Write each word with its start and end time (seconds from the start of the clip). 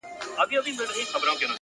وخت 0.39 0.51
د 0.79 0.81
انتظار 0.99 1.27
نه 1.27 1.33
کوي!. 1.39 1.47